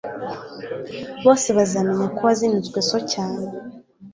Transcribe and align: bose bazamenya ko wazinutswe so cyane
bose 1.23 1.47
bazamenya 1.57 2.05
ko 2.15 2.19
wazinutswe 2.27 2.79
so 2.89 2.97
cyane 3.11 3.41